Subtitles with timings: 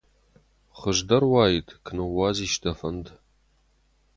[0.77, 3.05] Хуыздӕр уаид, куы ныууадзис дӕ фӕнд!